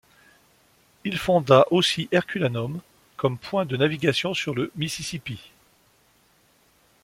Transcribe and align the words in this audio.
Il 1.05 1.15
fonda 1.19 1.67
aussi 1.69 2.09
Herculaneum 2.11 2.81
comme 3.17 3.37
point 3.37 3.65
de 3.67 3.77
navigation 3.77 4.33
sur 4.33 4.55
le 4.55 4.71
Mississippi. 4.75 5.51